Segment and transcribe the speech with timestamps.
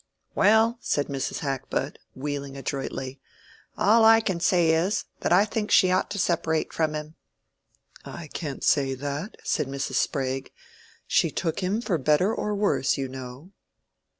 [0.33, 1.41] "Well," said Mrs.
[1.41, 3.19] Hackbutt, wheeling adroitly,
[3.77, 7.13] "all I can say is, that I think she ought to separate from him."
[8.03, 9.97] "I can't say that," said Mrs.
[9.97, 10.51] Sprague.
[11.05, 13.51] "She took him for better or worse, you know."